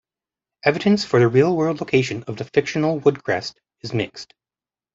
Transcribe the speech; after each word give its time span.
Evidence 0.63 1.05
for 1.05 1.19
the 1.19 1.27
real-world 1.27 1.79
location 1.79 2.23
of 2.23 2.35
the 2.37 2.43
fictional 2.43 2.99
Woodcrest 3.01 3.57
is 3.81 3.93
mixed. 3.93 4.33